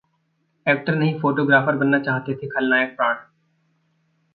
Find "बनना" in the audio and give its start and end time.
1.75-1.99